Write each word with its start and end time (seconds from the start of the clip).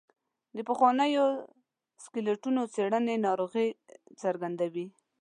د 0.55 0.57
پخوانیو 0.69 1.25
سکلیټونو 2.03 2.61
څېړنې 2.73 3.15
ناروغۍ 3.25 3.69
څرګندوي. 4.21 4.85